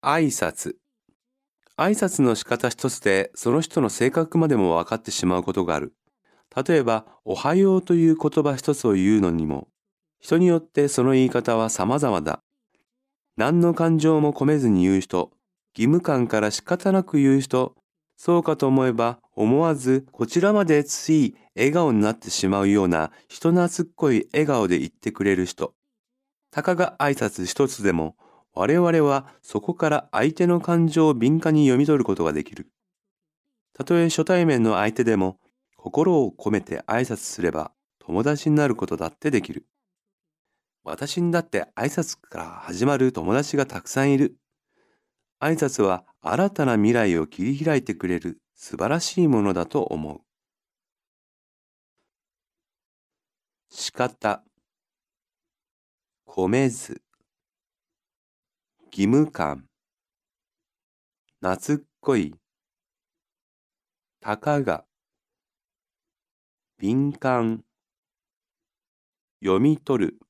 [0.00, 0.76] 挨拶
[1.76, 5.92] 挨拶の仕方一つでその人の性格までも分かってしまうことがある。
[6.66, 9.68] 例えば、おはようという言葉一つを言うのにも、
[10.18, 12.42] 人によってその言い方は様々だ。
[13.36, 15.30] 何の感情も込めずに言う人、
[15.76, 17.76] 義務感から仕方なく言う人、
[18.16, 25.74] そうかと思えば思わずこちらまでつい笑顔になってしまうような人懐っこい笑顔で言ってくれる人。
[26.50, 28.16] たかが挨拶一つでも
[28.52, 32.66] 我々はそこから相手の感情を敏感に読み取ることができる。
[33.74, 35.38] たとえ初対面の相手でも
[35.76, 39.66] 心を込めて挨拶すれば友達になることだってできる。
[40.82, 44.34] 私にだって挨拶から始まる友達がたくさんいる。
[45.40, 50.20] 挨拶は新たな未来を切り開いてくれる素晴らしいものだと思う。
[53.70, 54.42] 仕方。
[56.26, 57.00] 込めず。
[58.86, 59.68] 義務感。
[61.40, 62.34] 懐っこい。
[64.20, 64.84] たかが。
[66.78, 67.64] 敏感。
[69.40, 70.27] 読み取る。